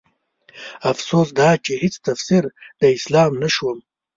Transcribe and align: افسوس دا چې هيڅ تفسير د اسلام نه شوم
افسوس 0.91 1.29
دا 1.39 1.49
چې 1.65 1.73
هيڅ 1.81 1.95
تفسير 2.07 2.43
د 2.81 2.81
اسلام 2.97 3.31
نه 3.41 3.49
شوم 3.55 3.77